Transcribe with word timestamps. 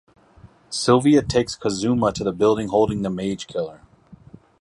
Sylvia 0.71 1.21
takes 1.21 1.53
Kazuma 1.53 2.11
to 2.13 2.23
the 2.23 2.31
building 2.31 2.69
holding 2.69 3.03
the 3.03 3.11
Mage 3.11 3.45
Killer. 3.45 3.81